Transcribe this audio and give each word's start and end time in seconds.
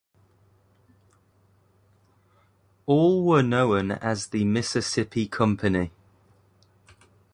All 2.87 3.23
were 3.23 3.43
known 3.43 3.91
as 3.91 4.25
the 4.29 4.43
Mississippi 4.45 5.27
Company. 5.27 5.91